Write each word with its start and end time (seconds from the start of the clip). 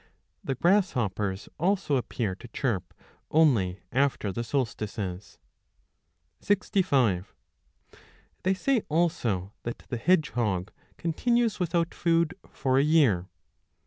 The 0.43 0.55
grasshoppers 0.55 1.47
also 1.59 1.95
appear 1.95 2.33
to 2.33 2.47
chirp 2.47 2.91
only 3.29 3.81
after 3.91 4.31
the 4.31 4.43
solstices. 4.43 5.37
They 6.41 6.73
say 8.55 8.81
also 8.89 9.53
that 9.61 9.77
the 9.89 9.97
hedgehog 9.97 10.71
continues 10.97 11.59
without 11.59 11.93
food 11.93 12.31
65 12.45 12.59
for 12.59 12.79
a 12.79 12.83
year. 12.83 13.29